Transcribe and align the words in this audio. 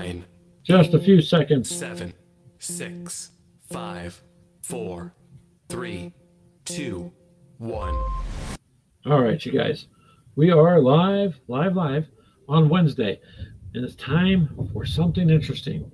nine, 0.00 0.24
Just 0.62 0.94
a 0.94 0.98
few 0.98 1.20
seconds. 1.20 1.68
seven, 1.74 2.14
six, 2.58 3.32
five, 3.70 4.22
four, 4.62 5.14
three, 5.68 6.12
two, 6.64 7.12
one. 7.58 7.94
All 9.06 9.20
right, 9.20 9.44
you 9.44 9.52
guys. 9.52 9.88
We 10.36 10.50
are 10.50 10.80
live, 10.80 11.38
live, 11.48 11.76
live 11.76 12.06
on 12.48 12.68
Wednesday. 12.68 13.20
And 13.74 13.84
it's 13.84 13.94
time 13.96 14.70
for 14.72 14.86
something 14.86 15.28
interesting. 15.28 15.90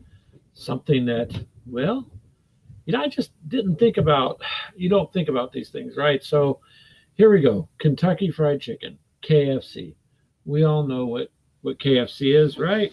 Something 0.54 1.04
that, 1.06 1.44
well, 1.66 2.08
you 2.84 2.92
know, 2.92 3.02
I 3.02 3.08
just 3.08 3.32
didn't 3.48 3.76
think 3.76 3.96
about. 3.96 4.40
You 4.76 4.88
don't 4.88 5.12
think 5.12 5.28
about 5.28 5.52
these 5.52 5.70
things, 5.70 5.96
right? 5.96 6.22
So 6.22 6.60
here 7.14 7.30
we 7.30 7.40
go 7.40 7.68
Kentucky 7.78 8.30
Fried 8.30 8.60
Chicken, 8.60 8.98
KFC. 9.28 9.96
We 10.44 10.62
all 10.64 10.86
know 10.86 11.06
what, 11.06 11.32
what 11.62 11.80
KFC 11.80 12.40
is, 12.40 12.56
right? 12.56 12.92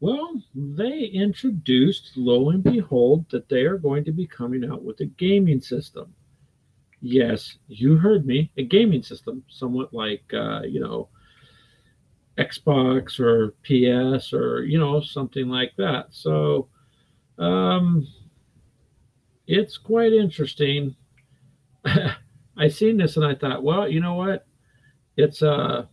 Well, 0.00 0.40
they 0.54 1.04
introduced, 1.06 2.12
lo 2.16 2.50
and 2.50 2.62
behold, 2.62 3.26
that 3.30 3.48
they 3.48 3.62
are 3.62 3.78
going 3.78 4.04
to 4.04 4.12
be 4.12 4.26
coming 4.26 4.64
out 4.70 4.84
with 4.84 5.00
a 5.00 5.06
gaming 5.06 5.60
system. 5.60 6.14
Yes, 7.00 7.58
you 7.68 7.96
heard 7.96 8.26
me. 8.26 8.50
A 8.56 8.64
gaming 8.64 9.02
system, 9.02 9.44
somewhat 9.48 9.92
like 9.92 10.22
uh, 10.32 10.62
you 10.62 10.80
know, 10.80 11.08
Xbox 12.38 13.18
or 13.18 13.54
PS 13.64 14.32
or 14.32 14.64
you 14.64 14.78
know 14.78 15.00
something 15.00 15.48
like 15.48 15.72
that. 15.76 16.06
So, 16.10 16.68
um, 17.38 18.06
it's 19.46 19.78
quite 19.78 20.12
interesting. 20.12 20.94
I 21.84 22.68
seen 22.68 22.96
this 22.96 23.16
and 23.16 23.24
I 23.24 23.34
thought, 23.34 23.62
well, 23.62 23.88
you 23.88 24.00
know 24.00 24.14
what? 24.14 24.46
It's 25.16 25.42
uh, 25.42 25.86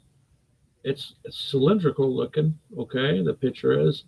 it's, 0.85 1.15
cylindrical 1.29 2.15
looking. 2.15 2.57
Okay, 2.77 3.21
the 3.23 3.33
picture 3.33 3.77
is, 3.77 4.05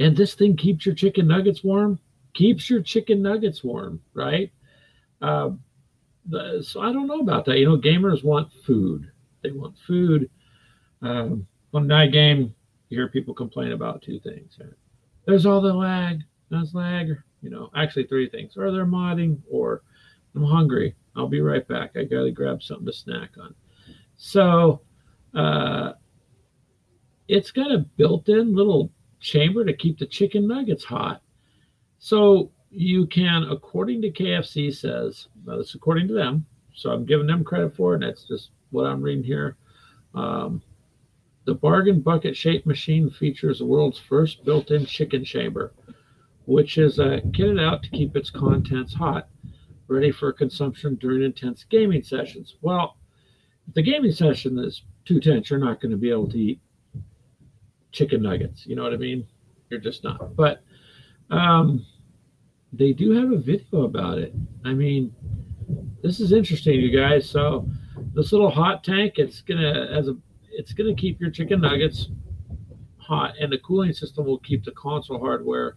and 0.00 0.16
this 0.16 0.34
thing 0.34 0.56
keeps 0.56 0.84
your 0.84 0.94
chicken 0.94 1.26
nuggets 1.28 1.64
warm. 1.64 1.98
Keeps 2.34 2.68
your 2.68 2.82
chicken 2.82 3.22
nuggets 3.22 3.64
warm, 3.64 4.00
right? 4.12 4.52
Uh, 5.22 5.50
the, 6.26 6.62
so 6.62 6.80
I 6.80 6.92
don't 6.92 7.06
know 7.06 7.20
about 7.20 7.44
that. 7.46 7.58
You 7.58 7.66
know, 7.66 7.78
gamers 7.78 8.24
want 8.24 8.52
food. 8.66 9.10
They 9.42 9.52
want 9.52 9.78
food. 9.78 10.28
Um, 11.00 11.46
on 11.72 11.86
night 11.86 12.12
game, 12.12 12.54
you 12.88 12.98
hear 12.98 13.08
people 13.08 13.32
complain 13.32 13.72
about 13.72 14.02
two 14.02 14.18
things. 14.20 14.58
There's 15.26 15.46
all 15.46 15.60
the 15.60 15.72
lag. 15.72 16.22
There's 16.50 16.74
lag. 16.74 17.08
You 17.40 17.50
know, 17.50 17.70
actually 17.76 18.06
three 18.06 18.28
things. 18.28 18.56
Or 18.56 18.72
they're 18.72 18.84
modding, 18.84 19.38
or 19.48 19.82
I'm 20.34 20.42
hungry. 20.42 20.94
I'll 21.14 21.28
be 21.28 21.40
right 21.40 21.66
back. 21.68 21.92
I 21.96 22.04
gotta 22.04 22.32
grab 22.32 22.62
something 22.62 22.86
to 22.86 22.92
snack 22.92 23.30
on. 23.40 23.54
So 24.16 24.80
uh, 25.34 25.92
it's 27.28 27.50
got 27.50 27.72
a 27.72 27.78
built-in 27.96 28.54
little 28.54 28.90
chamber 29.20 29.64
to 29.64 29.72
keep 29.72 29.98
the 29.98 30.06
chicken 30.06 30.46
nuggets 30.46 30.84
hot. 30.84 31.22
So 31.98 32.50
you 32.70 33.06
can, 33.06 33.44
according 33.44 34.02
to 34.02 34.10
KFC 34.10 34.74
says, 34.74 35.28
well, 35.44 35.60
it's 35.60 35.74
according 35.74 36.08
to 36.08 36.14
them. 36.14 36.46
So 36.74 36.90
I'm 36.90 37.06
giving 37.06 37.26
them 37.26 37.44
credit 37.44 37.74
for 37.74 37.92
it. 37.92 37.96
And 37.96 38.02
that's 38.04 38.24
just 38.24 38.50
what 38.70 38.86
I'm 38.86 39.00
reading 39.00 39.24
here. 39.24 39.56
Um, 40.14 40.62
the 41.46 41.54
bargain 41.54 42.00
bucket 42.00 42.36
shaped 42.36 42.66
machine 42.66 43.08
features 43.08 43.58
the 43.58 43.66
world's 43.66 43.98
first 43.98 44.44
built 44.44 44.70
in 44.70 44.84
chicken 44.84 45.24
chamber, 45.24 45.72
which 46.44 46.76
is 46.76 46.98
uh, 46.98 47.20
kitted 47.30 47.62
out 47.62 47.82
to 47.84 47.90
keep 47.90 48.16
its 48.16 48.30
contents 48.30 48.92
hot, 48.92 49.28
ready 49.88 50.10
for 50.10 50.32
consumption 50.32 50.96
during 50.96 51.22
intense 51.22 51.64
gaming 51.64 52.02
sessions. 52.02 52.56
Well, 52.62 52.96
if 53.68 53.74
the 53.74 53.82
gaming 53.82 54.12
session 54.12 54.58
is 54.58 54.82
too 55.04 55.20
tense, 55.20 55.48
you're 55.48 55.58
not 55.60 55.80
going 55.80 55.92
to 55.92 55.96
be 55.96 56.10
able 56.10 56.28
to 56.30 56.38
eat 56.38 56.60
chicken 57.96 58.22
nuggets. 58.22 58.66
You 58.66 58.76
know 58.76 58.82
what 58.82 58.92
I 58.92 58.98
mean? 58.98 59.26
You're 59.70 59.80
just 59.80 60.04
not. 60.04 60.36
But 60.36 60.62
um, 61.30 61.84
they 62.72 62.92
do 62.92 63.10
have 63.12 63.32
a 63.32 63.38
video 63.38 63.84
about 63.84 64.18
it. 64.18 64.34
I 64.64 64.74
mean, 64.74 65.14
this 66.02 66.20
is 66.20 66.32
interesting, 66.32 66.78
you 66.78 66.96
guys. 66.96 67.28
So 67.28 67.68
this 68.14 68.32
little 68.32 68.50
hot 68.50 68.84
tank, 68.84 69.14
it's 69.16 69.40
gonna 69.40 69.88
as 69.90 70.08
a 70.08 70.16
it's 70.52 70.72
gonna 70.72 70.94
keep 70.94 71.20
your 71.20 71.30
chicken 71.30 71.60
nuggets 71.60 72.08
hot, 72.98 73.34
and 73.40 73.50
the 73.50 73.58
cooling 73.58 73.92
system 73.92 74.26
will 74.26 74.38
keep 74.38 74.64
the 74.64 74.72
console 74.72 75.18
hardware 75.18 75.76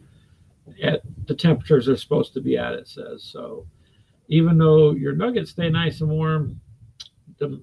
at 0.83 1.01
the 1.27 1.33
temperatures 1.33 1.85
they're 1.85 1.95
supposed 1.95 2.33
to 2.33 2.41
be 2.41 2.57
at. 2.57 2.73
It 2.73 2.87
says 2.87 3.23
so. 3.23 3.65
Even 4.27 4.59
though 4.59 4.91
your 4.91 5.13
nuggets 5.13 5.49
stay 5.49 5.69
nice 5.69 6.01
and 6.01 6.09
warm, 6.11 6.59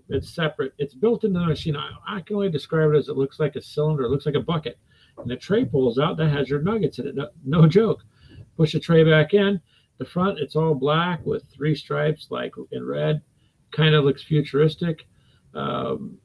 it's 0.08 0.34
separate. 0.34 0.72
It's 0.78 0.94
built 0.94 1.24
into 1.24 1.40
the 1.40 1.46
machine. 1.46 1.76
I, 1.76 1.90
I, 2.06 2.20
can 2.20 2.36
only 2.36 2.50
describe 2.50 2.92
it 2.92 2.96
as 2.96 3.08
it 3.08 3.16
looks 3.16 3.40
like 3.40 3.56
a 3.56 3.62
cylinder. 3.62 4.04
It 4.04 4.10
looks 4.10 4.26
like 4.26 4.34
a 4.34 4.40
bucket, 4.40 4.78
and 5.18 5.30
the 5.30 5.36
tray 5.36 5.64
pulls 5.64 5.98
out 5.98 6.16
that 6.16 6.30
has 6.30 6.48
your 6.48 6.62
nuggets 6.62 6.98
in 6.98 7.08
it. 7.08 7.14
No, 7.14 7.28
no 7.44 7.66
joke. 7.68 8.02
Push 8.56 8.72
the 8.72 8.80
tray 8.80 9.04
back 9.04 9.34
in. 9.34 9.60
The 9.98 10.04
front, 10.04 10.38
it's 10.38 10.56
all 10.56 10.74
black 10.74 11.24
with 11.24 11.44
three 11.54 11.74
stripes, 11.74 12.28
like 12.30 12.52
in 12.70 12.86
red. 12.86 13.22
Kind 13.70 13.94
of 13.94 14.04
looks 14.04 14.22
futuristic. 14.22 15.06
Um, 15.54 16.18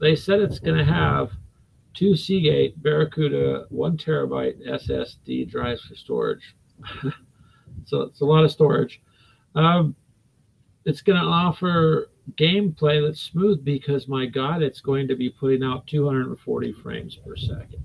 they 0.00 0.16
said 0.16 0.40
it's 0.40 0.58
going 0.58 0.78
to 0.78 0.84
have 0.84 1.30
two 1.94 2.16
Seagate 2.16 2.80
Barracuda 2.82 3.66
one 3.68 3.96
terabyte 3.96 4.66
SSD 4.66 5.50
drives 5.50 5.82
for 5.82 5.94
storage. 5.96 6.54
so 7.84 8.02
it's 8.02 8.20
a 8.20 8.24
lot 8.24 8.44
of 8.44 8.50
storage. 8.50 9.02
Um, 9.54 9.94
it's 10.84 11.02
going 11.02 11.20
to 11.20 11.26
offer 11.26 12.10
gameplay 12.36 13.04
that's 13.04 13.20
smooth 13.20 13.64
because 13.64 14.08
my 14.08 14.26
God, 14.26 14.62
it's 14.62 14.80
going 14.80 15.08
to 15.08 15.16
be 15.16 15.30
putting 15.30 15.62
out 15.62 15.86
240 15.86 16.72
frames 16.72 17.16
per 17.16 17.36
second 17.36 17.82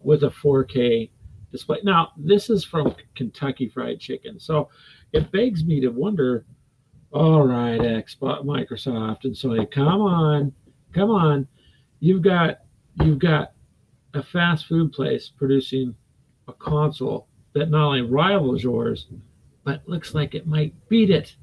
with 0.00 0.24
a 0.24 0.30
4K 0.30 1.10
display. 1.50 1.78
Now, 1.84 2.12
this 2.16 2.50
is 2.50 2.64
from 2.64 2.94
Kentucky 3.14 3.68
Fried 3.68 4.00
Chicken, 4.00 4.40
so 4.40 4.68
it 5.12 5.30
begs 5.30 5.64
me 5.64 5.80
to 5.80 5.88
wonder. 5.88 6.44
All 7.12 7.46
right, 7.46 7.78
Xbox, 7.78 8.42
Microsoft, 8.42 9.24
and 9.24 9.34
Sony, 9.34 9.70
come 9.70 10.00
on, 10.00 10.52
come 10.94 11.10
on. 11.10 11.46
You've 12.00 12.22
got 12.22 12.60
you've 13.02 13.18
got 13.18 13.52
a 14.14 14.22
fast 14.22 14.66
food 14.66 14.92
place 14.92 15.30
producing 15.36 15.94
a 16.48 16.52
console 16.54 17.28
that 17.52 17.70
not 17.70 17.86
only 17.86 18.02
rivals 18.02 18.62
yours, 18.62 19.08
but 19.64 19.86
looks 19.86 20.14
like 20.14 20.34
it 20.34 20.46
might 20.46 20.74
beat 20.88 21.10
it. 21.10 21.36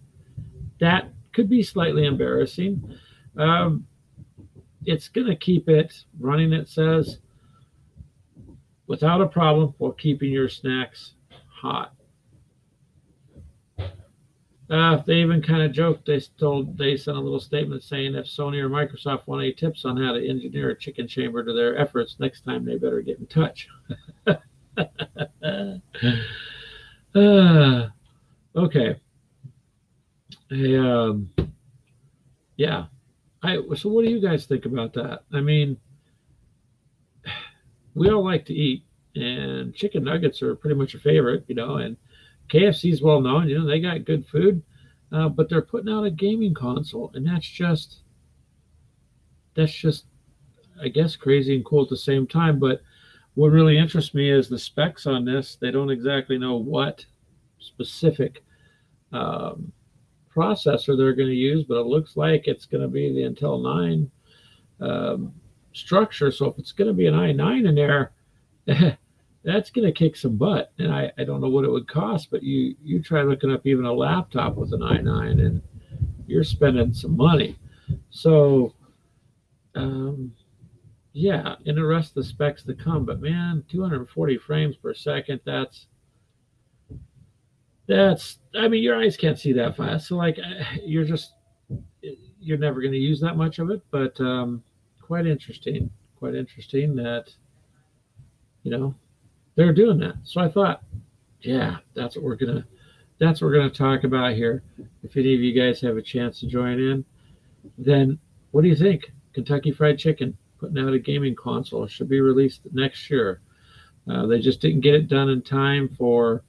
That 0.80 1.14
could 1.40 1.50
be 1.50 1.64
slightly 1.64 2.06
embarrassing. 2.06 2.98
Um, 3.38 3.88
it's 4.86 5.08
going 5.08 5.28
to 5.28 5.38
keep 5.38 5.70
it 5.70 6.04
running, 6.20 6.52
it 6.52 6.68
says, 6.68 7.20
without 8.88 9.22
a 9.22 9.28
problem 9.28 9.74
while 9.78 9.94
keeping 9.94 10.34
your 10.34 10.50
snacks 10.50 11.14
hot. 11.48 11.94
Uh, 14.70 14.98
they 15.08 15.22
even 15.22 15.42
kind 15.42 15.62
of 15.62 15.72
joked. 15.72 16.06
They 16.06 16.20
told 16.38 16.78
they 16.78 16.98
sent 16.98 17.16
a 17.16 17.22
little 17.22 17.40
statement 17.40 17.84
saying 17.84 18.16
if 18.16 18.26
Sony 18.26 18.62
or 18.62 18.70
Microsoft 18.70 19.26
want 19.26 19.42
any 19.42 19.54
tips 19.54 19.86
on 19.86 19.96
how 19.96 20.12
to 20.12 20.30
engineer 20.30 20.72
a 20.72 20.78
chicken 20.78 21.08
chamber 21.08 21.42
to 21.42 21.54
their 21.54 21.78
efforts 21.78 22.18
next 22.20 22.42
time, 22.42 22.66
they 22.66 22.76
better 22.76 23.02
get 23.02 23.20
in 23.20 23.28
touch. 23.28 23.70
uh, 27.16 27.88
okay. 28.58 29.00
Hey, 30.50 30.76
um, 30.78 31.30
yeah. 32.58 32.86
I 33.44 33.60
so 33.76 33.90
what 33.90 34.04
do 34.04 34.12
you 34.12 34.20
guys 34.20 34.46
think 34.46 34.66
about 34.66 34.94
that? 34.94 35.24
I 35.32 35.42
mean, 35.42 35.78
we 37.94 38.10
all 38.10 38.24
like 38.24 38.46
to 38.46 38.54
eat, 38.54 38.84
and 39.16 39.74
chicken 39.74 40.04
nuggets 40.04 40.42
are 40.42 40.56
pretty 40.56 40.76
much 40.76 40.96
a 40.96 41.00
favorite, 41.00 41.46
you 41.48 41.56
know, 41.56 41.76
and 41.76 41.96
KFC 42.50 42.92
is 42.92 43.02
well 43.02 43.22
known, 43.22 43.48
you 43.48 43.60
know, 43.60 43.66
they 43.66 43.80
got 43.80 44.06
good 44.06 44.26
food, 44.26 44.62
uh, 45.12 45.30
but 45.30 45.50
they're 45.50 45.62
putting 45.62 45.94
out 45.94 46.04
a 46.04 46.12
gaming 46.12 46.54
console, 46.54 47.12
and 47.14 47.26
that's 47.26 47.48
just 47.48 48.02
that's 49.54 49.74
just 49.74 50.06
I 50.82 50.88
guess 50.88 51.16
crazy 51.16 51.56
and 51.56 51.66
cool 51.66 51.84
at 51.84 51.90
the 51.90 51.98
same 51.98 52.26
time. 52.26 52.58
But 52.60 52.82
what 53.36 53.52
really 53.52 53.78
interests 53.78 54.14
me 54.16 54.32
is 54.32 54.50
the 54.50 54.60
specs 54.60 55.06
on 55.06 55.26
this. 55.26 55.58
They 55.58 55.72
don't 55.72 55.92
exactly 55.92 56.38
know 56.38 56.56
what 56.56 57.06
specific 57.60 58.44
um, 59.12 59.72
processor 60.40 60.98
they're 60.98 61.14
going 61.14 61.30
to 61.30 61.36
use, 61.36 61.66
but 61.66 61.80
it 61.80 61.88
looks 61.88 62.16
like 62.16 62.48
it's 62.48 62.66
going 62.66 62.82
to 62.82 62.88
be 62.88 63.12
the 63.12 63.30
Intel 63.30 63.62
9 64.80 64.90
um, 64.90 65.34
structure. 65.74 66.32
So 66.32 66.46
if 66.48 66.58
it's 66.58 66.72
going 66.72 66.88
to 66.88 66.94
be 66.94 67.08
an 67.08 67.14
i9 67.14 67.68
in 67.68 67.76
there, 67.76 68.12
that's 69.44 69.70
going 69.70 69.86
to 69.86 69.92
kick 69.92 70.16
some 70.16 70.38
butt. 70.38 70.72
And 70.80 70.94
I, 70.94 71.12
I 71.18 71.24
don't 71.24 71.42
know 71.42 71.50
what 71.50 71.66
it 71.66 71.72
would 71.72 71.88
cost, 71.88 72.30
but 72.32 72.44
you 72.44 72.76
you 72.84 73.02
try 73.02 73.24
looking 73.24 73.52
up 73.52 73.66
even 73.66 73.86
a 73.86 73.94
laptop 73.94 74.56
with 74.56 74.74
an 74.74 74.82
i9 74.82 75.46
and 75.46 75.62
you're 76.28 76.44
spending 76.44 76.94
some 76.94 77.18
money. 77.18 77.58
So 78.12 78.74
um, 79.76 80.34
yeah, 81.14 81.56
and 81.66 81.78
the 81.78 81.84
rest 81.84 82.10
of 82.10 82.16
the 82.16 82.24
specs 82.24 82.64
to 82.64 82.74
come. 82.74 83.06
But 83.06 83.22
man, 83.22 83.64
240 83.70 84.38
frames 84.38 84.76
per 84.78 84.94
second, 84.94 85.42
that's 85.46 85.88
that's 87.90 88.40
i 88.56 88.68
mean 88.68 88.82
your 88.82 88.98
eyes 89.02 89.18
can't 89.18 89.40
see 89.40 89.52
that 89.52 89.76
fast 89.76 90.08
so 90.08 90.16
like 90.16 90.38
you're 90.86 91.04
just 91.04 91.34
you're 92.40 92.58
never 92.58 92.80
going 92.80 92.94
to 92.94 92.98
use 92.98 93.20
that 93.20 93.36
much 93.36 93.60
of 93.60 93.70
it 93.70 93.82
but 93.92 94.18
um 94.22 94.64
quite 95.02 95.28
interesting 95.28 95.90
quite 96.16 96.36
interesting 96.36 96.96
that 96.96 97.34
you 98.64 98.72
know 98.72 98.96
they're 99.60 99.74
doing 99.74 99.98
that. 100.00 100.16
So 100.24 100.40
I 100.40 100.48
thought, 100.48 100.84
yeah, 101.42 101.80
that's 101.94 102.16
what 102.16 102.24
we're 102.24 102.36
gonna 102.36 102.66
that's 103.20 103.42
what 103.42 103.48
we're 103.48 103.58
gonna 103.58 103.70
talk 103.70 104.06
about 104.06 104.34
here. 104.34 104.64
If 105.04 105.18
any 105.18 105.34
of 105.34 105.42
you 105.42 105.52
guys 105.52 105.82
have 105.82 105.98
a 105.98 106.02
chance 106.02 106.40
to 106.40 106.48
join 106.48 106.80
in, 106.80 107.04
then 107.78 108.18
what 108.52 108.62
do 108.62 108.70
you 108.70 108.76
think? 108.76 109.12
Kentucky 109.34 109.72
Fried 109.72 110.00
Chicken 110.00 110.38
putting 110.60 110.80
out 110.80 110.94
a 110.94 111.00
gaming 111.00 111.36
console 111.36 111.88
should 111.88 112.08
be 112.08 112.22
released 112.22 112.62
next 112.72 113.10
year. 113.10 113.42
Uh, 114.10 114.26
they 114.28 114.40
just 114.40 114.62
didn't 114.62 114.80
get 114.80 114.96
it 114.96 115.10
done 115.10 115.30
in 115.30 115.42
time 115.42 115.90
for 115.90 116.44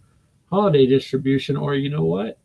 holiday 0.51 0.87
distribution, 0.87 1.57
or 1.57 1.75
you 1.75 1.89
know 1.89 2.05
what? 2.05 2.39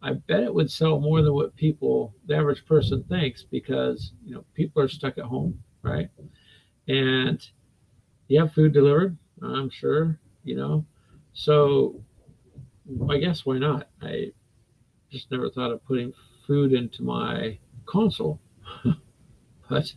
I 0.00 0.12
bet 0.12 0.44
it 0.44 0.54
would 0.54 0.70
sell 0.70 1.00
more 1.00 1.22
than 1.22 1.34
what 1.34 1.56
people, 1.56 2.14
the 2.26 2.36
average 2.36 2.64
person, 2.66 3.04
thinks 3.08 3.42
because 3.42 4.12
you 4.24 4.34
know 4.34 4.44
people 4.54 4.82
are 4.82 4.88
stuck 4.88 5.18
at 5.18 5.24
home, 5.24 5.58
right? 5.82 6.08
And 6.86 7.44
you 8.28 8.40
have 8.40 8.52
food 8.52 8.72
delivered, 8.72 9.16
I'm 9.42 9.70
sure, 9.70 10.18
you 10.44 10.56
know. 10.56 10.84
So 11.32 12.00
I 13.10 13.18
guess 13.18 13.44
why 13.44 13.58
not? 13.58 13.88
I 14.02 14.32
just 15.10 15.30
never 15.30 15.50
thought 15.50 15.72
of 15.72 15.84
putting 15.84 16.12
food 16.46 16.72
into 16.72 17.02
my 17.02 17.58
console, 17.86 18.40
but 19.68 19.92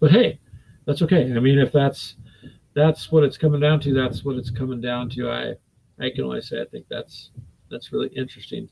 but 0.00 0.10
hey, 0.10 0.40
that's 0.86 1.02
okay. 1.02 1.32
I 1.34 1.40
mean, 1.40 1.58
if 1.58 1.72
that's 1.72 2.16
that's 2.74 3.12
what 3.12 3.24
it's 3.24 3.38
coming 3.38 3.60
down 3.60 3.80
to, 3.80 3.92
that's 3.92 4.24
what 4.24 4.36
it's 4.36 4.50
coming 4.50 4.80
down 4.80 5.10
to. 5.10 5.30
I 5.30 5.54
I 6.00 6.10
can 6.10 6.24
only 6.24 6.40
say 6.40 6.60
I 6.60 6.64
think 6.64 6.86
that's 6.88 7.30
that's 7.70 7.92
really 7.92 8.08
interesting. 8.08 8.68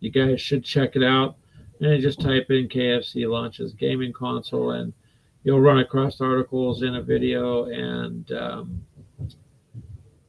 You 0.00 0.10
guys 0.10 0.40
should 0.40 0.64
check 0.64 0.96
it 0.96 1.02
out. 1.02 1.36
And 1.80 2.00
just 2.00 2.20
type 2.20 2.46
in 2.50 2.68
KFC 2.68 3.28
launches 3.28 3.72
gaming 3.72 4.12
console, 4.12 4.70
and 4.70 4.92
you'll 5.42 5.60
run 5.60 5.80
across 5.80 6.20
articles 6.20 6.82
in 6.82 6.94
a 6.94 7.02
video. 7.02 7.64
And 7.64 8.30
um, 8.30 8.84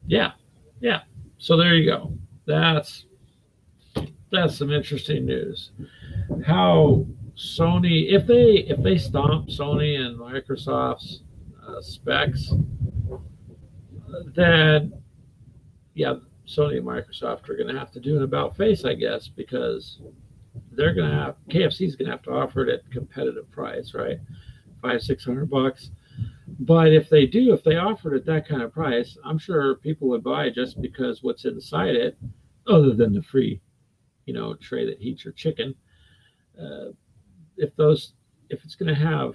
yeah, 0.06 0.32
yeah. 0.80 1.02
So 1.38 1.56
there 1.56 1.74
you 1.74 1.88
go. 1.88 2.12
That's 2.44 3.06
that's 4.32 4.58
some 4.58 4.72
interesting 4.72 5.26
news. 5.26 5.70
How 6.44 7.06
Sony, 7.36 8.12
if 8.12 8.26
they 8.26 8.64
if 8.68 8.82
they 8.82 8.98
stomp 8.98 9.48
Sony 9.48 10.00
and 10.00 10.18
Microsoft's 10.18 11.20
uh, 11.66 11.80
specs, 11.80 12.52
then 14.34 14.92
yeah, 15.94 16.14
Sony 16.46 16.78
and 16.78 16.86
Microsoft 16.86 17.48
are 17.48 17.56
going 17.56 17.72
to 17.72 17.78
have 17.78 17.90
to 17.92 18.00
do 18.00 18.16
an 18.16 18.22
about 18.22 18.56
face, 18.56 18.84
I 18.84 18.94
guess, 18.94 19.28
because 19.28 20.00
they're 20.72 20.94
going 20.94 21.10
to 21.10 21.16
have 21.16 21.36
KFC 21.48 21.86
is 21.86 21.96
going 21.96 22.06
to 22.06 22.12
have 22.12 22.22
to 22.22 22.32
offer 22.32 22.62
it 22.62 22.68
at 22.68 22.90
competitive 22.90 23.50
price, 23.50 23.94
right? 23.94 24.18
Five 24.82 25.02
six 25.02 25.24
hundred 25.24 25.50
bucks. 25.50 25.90
But 26.60 26.92
if 26.92 27.08
they 27.08 27.26
do, 27.26 27.52
if 27.52 27.64
they 27.64 27.76
offered 27.76 28.14
it 28.14 28.18
at 28.18 28.26
that 28.26 28.48
kind 28.48 28.62
of 28.62 28.72
price, 28.72 29.16
I'm 29.24 29.38
sure 29.38 29.76
people 29.76 30.08
would 30.08 30.22
buy 30.22 30.50
just 30.50 30.80
because 30.80 31.22
what's 31.22 31.46
inside 31.46 31.96
it, 31.96 32.18
other 32.68 32.92
than 32.92 33.14
the 33.14 33.22
free, 33.22 33.60
you 34.26 34.34
know, 34.34 34.54
tray 34.54 34.86
that 34.86 35.00
heats 35.00 35.24
your 35.24 35.32
chicken. 35.32 35.74
Uh, 36.60 36.90
if 37.56 37.74
those, 37.76 38.12
if 38.50 38.64
it's 38.64 38.74
going 38.74 38.94
to 38.94 39.00
have 39.00 39.34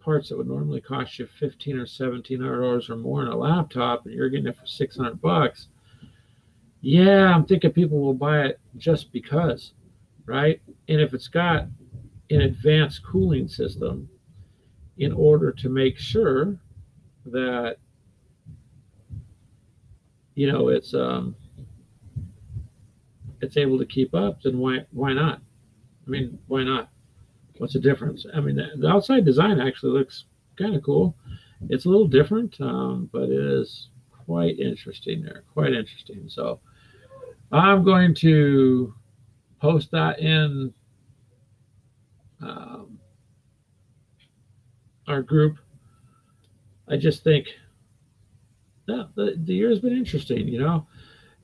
parts 0.00 0.28
that 0.28 0.36
would 0.38 0.48
normally 0.48 0.80
cost 0.80 1.18
you 1.18 1.28
fifteen 1.38 1.78
or 1.78 1.86
seventeen 1.86 2.40
hundred 2.40 2.62
dollars 2.62 2.90
or 2.90 2.96
more 2.96 3.22
in 3.22 3.28
a 3.28 3.36
laptop, 3.36 4.06
and 4.06 4.14
you're 4.14 4.28
getting 4.30 4.46
it 4.46 4.56
for 4.56 4.66
six 4.66 4.96
hundred 4.96 5.20
bucks, 5.20 5.68
yeah, 6.84 7.34
I'm 7.34 7.46
thinking 7.46 7.72
people 7.72 7.98
will 7.98 8.12
buy 8.12 8.42
it 8.42 8.60
just 8.76 9.10
because, 9.10 9.72
right? 10.26 10.60
And 10.86 11.00
if 11.00 11.14
it's 11.14 11.28
got 11.28 11.66
an 12.28 12.42
advanced 12.42 13.02
cooling 13.02 13.48
system 13.48 14.06
in 14.98 15.10
order 15.10 15.50
to 15.50 15.70
make 15.70 15.96
sure 15.96 16.58
that 17.24 17.78
you 20.34 20.52
know 20.52 20.68
it's 20.68 20.92
um 20.92 21.34
it's 23.40 23.56
able 23.56 23.78
to 23.78 23.86
keep 23.86 24.14
up 24.14 24.42
then 24.42 24.58
why 24.58 24.80
why 24.90 25.14
not? 25.14 25.40
I 26.06 26.10
mean 26.10 26.38
why 26.48 26.64
not? 26.64 26.90
What's 27.56 27.72
the 27.72 27.80
difference? 27.80 28.26
I 28.34 28.40
mean 28.40 28.56
the, 28.56 28.86
outside 28.86 29.24
design 29.24 29.58
actually 29.58 29.98
looks 29.98 30.26
kind 30.58 30.76
of 30.76 30.82
cool. 30.82 31.16
It's 31.70 31.86
a 31.86 31.88
little 31.88 32.08
different 32.08 32.60
um, 32.60 33.08
but 33.10 33.30
it 33.30 33.40
is 33.40 33.88
quite 34.26 34.58
interesting 34.58 35.22
there 35.22 35.44
quite 35.54 35.72
interesting. 35.72 36.24
So 36.28 36.60
i'm 37.52 37.84
going 37.84 38.14
to 38.14 38.94
post 39.60 39.90
that 39.92 40.18
in 40.18 40.72
um, 42.42 42.98
our 45.08 45.22
group. 45.22 45.58
I 46.88 46.96
just 46.96 47.24
think 47.24 47.48
yeah, 48.86 49.04
the, 49.14 49.40
the 49.44 49.54
year 49.54 49.70
has 49.70 49.80
been 49.80 49.96
interesting, 49.96 50.46
you 50.48 50.58
know. 50.58 50.86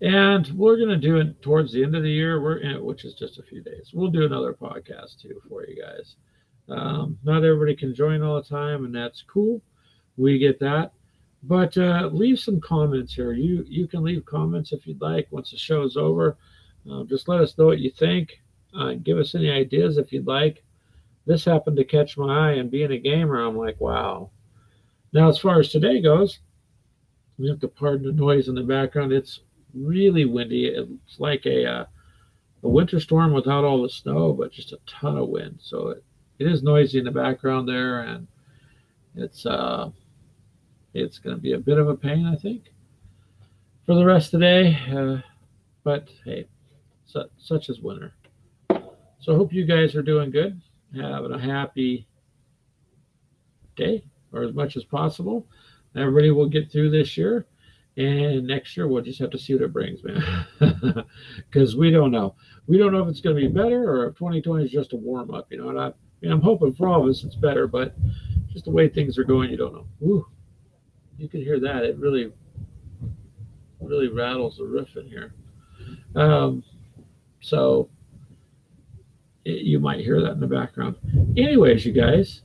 And 0.03 0.47
we're 0.49 0.77
going 0.77 0.91
to 0.91 0.97
do 0.97 1.19
it 1.19 1.43
towards 1.43 1.73
the 1.73 1.83
end 1.83 1.95
of 1.95 2.03
the 2.03 2.11
year, 2.11 2.41
we're 2.41 2.59
in, 2.59 2.83
which 2.85 3.05
is 3.05 3.15
just 3.15 3.39
a 3.39 3.43
few 3.43 3.63
days. 3.63 3.91
We'll 3.93 4.11
do 4.11 4.25
another 4.25 4.55
podcast 4.55 5.21
too 5.21 5.41
for 5.49 5.67
you 5.67 5.83
guys. 5.83 6.17
Um, 6.69 7.19
not 7.23 7.45
everybody 7.45 7.75
can 7.75 7.95
join 7.95 8.23
all 8.23 8.37
the 8.37 8.49
time, 8.49 8.85
and 8.85 8.95
that's 8.95 9.23
cool. 9.23 9.61
We 10.17 10.39
get 10.39 10.59
that. 10.61 10.93
But 11.43 11.77
uh, 11.79 12.11
leave 12.13 12.39
some 12.39 12.61
comments 12.61 13.15
here. 13.15 13.33
You 13.33 13.65
you 13.67 13.87
can 13.87 14.03
leave 14.03 14.25
comments 14.25 14.73
if 14.73 14.87
you'd 14.87 15.01
like 15.01 15.29
once 15.31 15.51
the 15.51 15.57
show's 15.57 15.97
over. 15.97 16.37
Uh, 16.91 17.05
just 17.05 17.29
let 17.29 17.41
us 17.41 17.57
know 17.57 17.67
what 17.67 17.79
you 17.79 17.91
think. 17.91 18.41
Uh, 18.77 18.95
give 19.03 19.19
us 19.19 19.35
any 19.35 19.51
ideas 19.51 19.99
if 19.99 20.13
you'd 20.13 20.27
like 20.27 20.63
this 21.27 21.45
happened 21.45 21.77
to 21.77 21.85
catch 21.85 22.17
my 22.17 22.51
eye 22.51 22.53
and 22.55 22.71
being 22.71 22.93
a 22.93 22.99
gamer 22.99 23.41
i'm 23.41 23.57
like 23.57 23.81
wow 23.81 24.31
now 25.13 25.29
as 25.29 25.39
far 25.39 25.61
as 25.61 25.69
today 25.69 26.01
goes 26.01 26.41
we 27.39 27.49
have 27.49 27.61
to 27.61 27.69
pardon 27.69 28.07
the 28.07 28.13
noise 28.13 28.49
in 28.49 28.55
the 28.55 28.63
background 28.63 29.13
it's 29.13 29.41
really 29.75 30.25
windy 30.25 30.67
it's 30.67 31.21
like 31.21 31.47
a 31.47 31.65
uh, 31.65 31.85
a 32.63 32.69
winter 32.69 33.01
storm 33.01 33.33
without 33.33 33.65
all 33.65 33.83
the 33.83 33.89
snow 33.89 34.33
but 34.33 34.53
just 34.53 34.73
a 34.73 34.79
ton 34.87 35.17
of 35.17 35.29
wind 35.29 35.57
so 35.61 35.89
it, 35.89 36.05
it 36.39 36.47
is 36.47 36.63
noisy 36.63 36.99
in 36.99 37.05
the 37.05 37.11
background 37.11 37.69
there 37.69 38.01
and 38.01 38.27
it's 39.15 39.47
uh 39.47 39.89
it's 40.95 41.19
going 41.19 41.35
to 41.35 41.41
be 41.41 41.53
a 41.53 41.59
bit 41.59 41.79
of 41.79 41.89
a 41.89 41.97
pain 41.97 42.27
i 42.27 42.37
think 42.37 42.73
for 43.87 43.95
the 43.95 44.05
rest 44.05 44.35
of 44.35 44.41
the 44.41 44.47
day 44.47 44.79
uh, 44.93 45.17
but 45.85 46.09
hey 46.25 46.47
such, 47.07 47.29
such 47.39 47.69
is 47.69 47.81
winter 47.81 48.13
so 49.21 49.33
i 49.33 49.37
hope 49.37 49.53
you 49.53 49.65
guys 49.65 49.95
are 49.95 50.03
doing 50.03 50.31
good 50.31 50.61
having 50.95 51.33
a 51.33 51.39
happy 51.39 52.07
day 53.77 54.05
or 54.33 54.43
as 54.43 54.55
much 54.55 54.77
as 54.77 54.85
possible. 54.85 55.47
Everybody 55.97 56.31
will 56.31 56.49
get 56.49 56.71
through 56.71 56.91
this 56.91 57.17
year. 57.17 57.47
And 57.97 58.47
next 58.47 58.77
year, 58.77 58.87
we'll 58.87 59.03
just 59.03 59.19
have 59.19 59.31
to 59.31 59.39
see 59.39 59.55
what 59.55 59.63
it 59.63 59.73
brings, 59.73 60.01
man. 60.05 60.47
Because 61.37 61.77
we 61.77 61.91
don't 61.91 62.13
know. 62.13 62.37
We 62.67 62.79
don't 62.79 62.93
know 62.93 63.03
if 63.03 63.09
it's 63.09 63.21
going 63.21 63.35
to 63.37 63.43
be 63.43 63.49
better 63.49 63.91
or 63.91 64.07
if 64.09 64.15
2020 64.17 64.65
is 64.65 64.71
just 64.71 64.93
a 64.93 64.97
warm 64.97 65.33
up. 65.33 65.49
You 65.51 65.59
know, 65.59 65.71
and 65.71 65.81
I, 65.81 65.87
I 65.89 65.93
mean, 66.21 66.31
I'm 66.31 66.41
hoping 66.41 66.73
for 66.73 66.89
all 66.89 67.03
of 67.03 67.09
us 67.09 67.25
it's 67.25 67.35
better, 67.35 67.67
but 67.67 67.97
just 68.53 68.65
the 68.65 68.71
way 68.71 68.89
things 68.89 69.19
are 69.19 69.25
going, 69.25 69.51
you 69.51 69.57
don't 69.57 69.75
know. 69.75 70.27
You 71.21 71.29
can 71.29 71.43
hear 71.43 71.61
that. 71.61 71.85
It 71.85 71.99
really, 71.99 72.33
really 73.79 74.09
rattles 74.09 74.57
the 74.57 74.65
roof 74.65 74.97
in 74.97 75.07
here. 75.07 75.35
Um, 76.17 76.65
so 77.41 77.91
you 79.45 79.79
might 79.79 80.01
hear 80.01 80.21
that 80.23 80.33
in 80.33 80.41
the 80.41 80.47
background. 80.47 80.97
Anyways, 81.37 81.85
you 81.85 81.93
guys, 81.93 82.43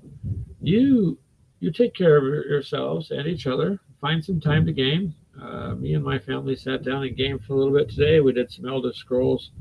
you 0.62 1.18
you 1.62 1.72
take 1.72 1.96
care 1.96 2.18
of 2.18 2.24
yourselves 2.24 3.12
and 3.12 3.28
each 3.28 3.48
other. 3.48 3.80
Find 4.02 4.24
some 4.24 4.42
time 4.42 4.66
to 4.66 4.74
game. 4.74 5.16
Uh, 5.42 5.76
me 5.76 5.94
and 5.94 6.04
my 6.04 6.20
family 6.20 6.56
sat 6.56 6.84
down 6.84 7.04
and 7.04 7.16
gamed 7.16 7.44
for 7.44 7.54
a 7.54 7.56
little 7.56 7.74
bit 7.74 7.90
today. 7.90 8.20
We 8.20 8.34
did 8.34 8.52
some 8.52 8.68
Elder 8.68 8.94
Scrolls, 8.94 9.52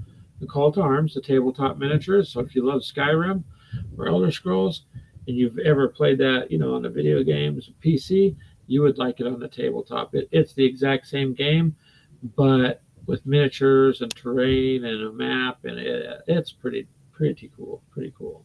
the 0.40 0.46
Call 0.46 0.72
to 0.72 0.82
Arms, 0.82 1.14
the 1.14 1.20
tabletop 1.20 1.78
miniatures. 1.78 2.30
So 2.32 2.40
if 2.40 2.54
you 2.54 2.66
love 2.66 2.82
Skyrim 2.82 3.44
or 3.96 4.08
Elder 4.08 4.30
Scrolls, 4.32 4.82
and 5.26 5.36
you've 5.36 5.58
ever 5.58 5.88
played 5.88 6.18
that, 6.18 6.50
you 6.50 6.58
know, 6.58 6.74
on 6.74 6.82
the 6.82 6.90
video 6.90 7.22
games 7.22 7.70
PC, 7.82 8.36
you 8.66 8.82
would 8.82 8.98
like 8.98 9.20
it 9.20 9.26
on 9.26 9.38
the 9.38 9.48
tabletop. 9.48 10.14
It, 10.14 10.28
it's 10.32 10.54
the 10.54 10.64
exact 10.64 11.06
same 11.06 11.34
game, 11.34 11.76
but 12.36 12.82
with 13.06 13.26
miniatures 13.26 14.00
and 14.00 14.14
terrain 14.14 14.84
and 14.84 15.02
a 15.02 15.12
map, 15.12 15.58
and 15.64 15.78
it, 15.78 16.22
it's 16.26 16.52
pretty 16.52 16.86
pretty 17.12 17.50
cool. 17.56 17.82
Pretty 17.90 18.12
cool. 18.16 18.44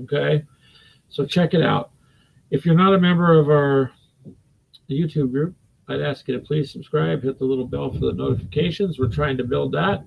Okay. 0.00 0.44
So 1.08 1.24
check 1.24 1.54
it 1.54 1.62
out. 1.62 1.90
If 2.50 2.64
you're 2.64 2.74
not 2.74 2.94
a 2.94 3.00
member 3.00 3.38
of 3.38 3.48
our 3.48 3.92
YouTube 4.90 5.32
group, 5.32 5.54
I'd 5.88 6.00
ask 6.00 6.28
you 6.28 6.34
to 6.38 6.44
please 6.44 6.70
subscribe, 6.70 7.22
hit 7.22 7.38
the 7.38 7.44
little 7.44 7.66
bell 7.66 7.90
for 7.90 8.00
the 8.00 8.12
notifications. 8.12 8.98
We're 8.98 9.08
trying 9.08 9.36
to 9.38 9.44
build 9.44 9.72
that. 9.72 10.04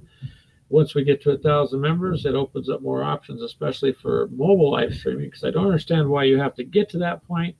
Once 0.69 0.95
we 0.95 1.03
get 1.03 1.21
to 1.21 1.31
a 1.31 1.37
thousand 1.37 1.81
members, 1.81 2.25
it 2.25 2.33
opens 2.33 2.69
up 2.69 2.81
more 2.81 3.03
options, 3.03 3.41
especially 3.41 3.91
for 3.91 4.29
mobile 4.31 4.71
live 4.71 4.93
streaming, 4.93 5.25
because 5.25 5.43
I 5.43 5.51
don't 5.51 5.65
understand 5.65 6.07
why 6.07 6.23
you 6.23 6.39
have 6.39 6.55
to 6.55 6.63
get 6.63 6.89
to 6.91 6.97
that 6.99 7.27
point 7.27 7.55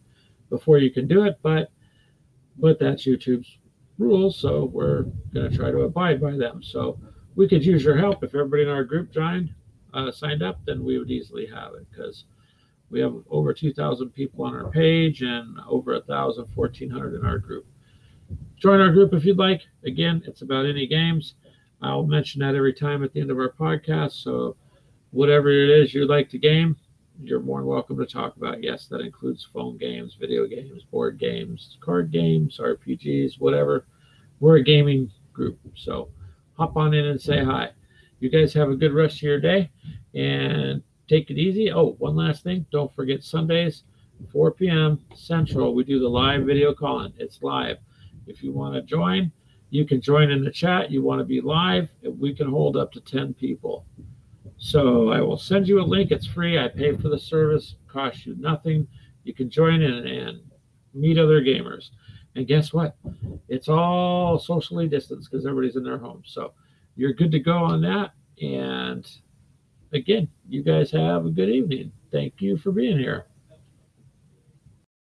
before 0.49 0.77
you 0.77 0.91
can 0.91 1.07
do 1.07 1.25
it, 1.25 1.37
but 1.41 1.71
but 2.61 2.79
that's 2.79 3.05
YouTube's 3.05 3.57
rules, 3.97 4.37
so 4.37 4.65
we're 4.65 5.03
going 5.33 5.49
to 5.49 5.55
try 5.55 5.71
to 5.71 5.81
abide 5.81 6.21
by 6.21 6.37
them. 6.37 6.63
So 6.63 6.99
we 7.35 7.47
could 7.47 7.65
use 7.65 7.83
your 7.83 7.97
help 7.97 8.23
if 8.23 8.35
everybody 8.35 8.63
in 8.63 8.69
our 8.69 8.83
group 8.83 9.11
joined 9.11 9.53
uh, 9.93 10.11
signed 10.11 10.43
up, 10.43 10.59
then 10.65 10.83
we 10.83 10.97
would 10.97 11.11
easily 11.11 11.45
have 11.47 11.73
it 11.73 11.85
because 11.89 12.25
we 12.89 12.99
have 12.99 13.15
over 13.29 13.53
2,000 13.53 14.09
people 14.09 14.45
on 14.45 14.53
our 14.53 14.69
page 14.69 15.21
and 15.21 15.57
over 15.67 15.93
1,000, 15.93 16.45
1,400 16.53 17.15
in 17.15 17.25
our 17.25 17.37
group. 17.37 17.65
join 18.57 18.79
our 18.79 18.91
group 18.91 19.13
if 19.13 19.25
you'd 19.25 19.37
like. 19.37 19.61
Again, 19.85 20.21
it's 20.25 20.41
about 20.41 20.65
any 20.65 20.87
games. 20.87 21.35
I'll 21.81 22.05
mention 22.05 22.41
that 22.41 22.55
every 22.55 22.73
time 22.73 23.03
at 23.03 23.13
the 23.13 23.21
end 23.21 23.31
of 23.31 23.37
our 23.37 23.51
podcast. 23.51 24.23
So, 24.23 24.55
whatever 25.11 25.49
it 25.49 25.69
is 25.69 25.93
you'd 25.93 26.09
like 26.09 26.29
to 26.29 26.37
game, 26.37 26.77
you're 27.23 27.39
more 27.39 27.59
than 27.59 27.67
welcome 27.67 27.97
to 27.97 28.05
talk 28.05 28.35
about. 28.35 28.63
Yes, 28.63 28.87
that 28.87 29.01
includes 29.01 29.47
phone 29.53 29.77
games, 29.77 30.17
video 30.19 30.47
games, 30.47 30.83
board 30.91 31.17
games, 31.19 31.77
card 31.81 32.11
games, 32.11 32.59
RPGs, 32.59 33.39
whatever. 33.39 33.85
We're 34.39 34.57
a 34.57 34.63
gaming 34.63 35.11
group. 35.33 35.59
So, 35.75 36.09
hop 36.57 36.77
on 36.77 36.93
in 36.93 37.05
and 37.05 37.21
say 37.21 37.43
hi. 37.43 37.69
You 38.19 38.29
guys 38.29 38.53
have 38.53 38.69
a 38.69 38.75
good 38.75 38.93
rest 38.93 39.17
of 39.17 39.23
your 39.23 39.39
day 39.39 39.69
and 40.13 40.81
take 41.07 41.29
it 41.29 41.37
easy. 41.37 41.71
Oh, 41.71 41.95
one 41.99 42.15
last 42.15 42.43
thing. 42.43 42.65
Don't 42.71 42.93
forget 42.95 43.23
Sundays, 43.23 43.83
4 44.31 44.51
p.m. 44.51 44.99
Central, 45.15 45.73
we 45.73 45.83
do 45.83 45.99
the 45.99 46.07
live 46.07 46.43
video 46.43 46.73
calling. 46.73 47.13
It's 47.17 47.41
live. 47.41 47.77
If 48.27 48.43
you 48.43 48.51
want 48.51 48.75
to 48.75 48.81
join, 48.81 49.31
you 49.69 49.85
can 49.85 50.01
join 50.01 50.31
in 50.31 50.43
the 50.43 50.51
chat. 50.51 50.91
You 50.91 51.01
want 51.01 51.19
to 51.19 51.25
be 51.25 51.41
live, 51.41 51.89
we 52.19 52.35
can 52.35 52.49
hold 52.49 52.77
up 52.77 52.91
to 52.93 53.01
10 53.01 53.33
people. 53.33 53.85
So 54.63 55.09
I 55.09 55.21
will 55.21 55.39
send 55.39 55.67
you 55.67 55.81
a 55.81 55.83
link. 55.83 56.11
It's 56.11 56.27
free. 56.27 56.59
I 56.59 56.67
pay 56.67 56.95
for 56.95 57.09
the 57.09 57.17
service, 57.17 57.75
costs 57.87 58.27
you 58.27 58.35
nothing. 58.37 58.87
You 59.23 59.33
can 59.33 59.49
join 59.49 59.81
in 59.81 60.05
and 60.05 60.39
meet 60.93 61.17
other 61.17 61.41
gamers. 61.41 61.89
And 62.35 62.45
guess 62.45 62.71
what? 62.71 62.95
It's 63.49 63.67
all 63.67 64.37
socially 64.37 64.87
distanced 64.87 65.31
because 65.31 65.47
everybody's 65.47 65.77
in 65.77 65.83
their 65.83 65.97
homes. 65.97 66.29
So 66.31 66.53
you're 66.95 67.11
good 67.11 67.31
to 67.31 67.39
go 67.39 67.57
on 67.57 67.81
that. 67.81 68.11
And 68.39 69.09
again, 69.93 70.27
you 70.47 70.61
guys 70.61 70.91
have 70.91 71.25
a 71.25 71.31
good 71.31 71.49
evening. 71.49 71.91
Thank 72.11 72.35
you 72.39 72.55
for 72.55 72.71
being 72.71 72.99
here. 72.99 73.25